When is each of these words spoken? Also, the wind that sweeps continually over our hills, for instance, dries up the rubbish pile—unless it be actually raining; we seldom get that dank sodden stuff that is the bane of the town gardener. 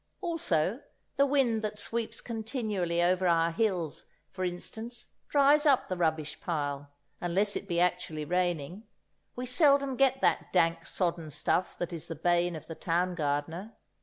Also, 0.19 0.81
the 1.17 1.27
wind 1.27 1.61
that 1.61 1.77
sweeps 1.77 2.21
continually 2.21 3.03
over 3.03 3.27
our 3.27 3.51
hills, 3.51 4.05
for 4.31 4.43
instance, 4.43 5.05
dries 5.29 5.63
up 5.63 5.89
the 5.89 5.95
rubbish 5.95 6.39
pile—unless 6.41 7.55
it 7.55 7.67
be 7.67 7.79
actually 7.79 8.25
raining; 8.25 8.87
we 9.35 9.45
seldom 9.45 9.95
get 9.95 10.19
that 10.19 10.51
dank 10.51 10.87
sodden 10.87 11.29
stuff 11.29 11.77
that 11.77 11.93
is 11.93 12.07
the 12.07 12.15
bane 12.15 12.55
of 12.55 12.65
the 12.65 12.73
town 12.73 13.13
gardener. 13.13 13.73